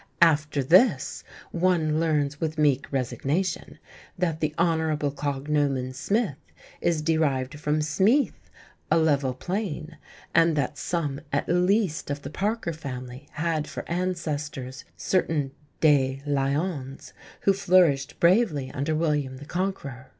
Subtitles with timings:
[0.23, 3.77] After this, one learns with meek resignation
[4.17, 6.39] that the honourable cognomen Smith
[6.81, 8.49] is derived from Smeeth,
[8.89, 9.99] "a level plain";
[10.33, 15.51] and that some, at least, of the Parker family had for ancestors certain
[15.81, 20.07] De Lions, who flourished bravely under William the Conqueror.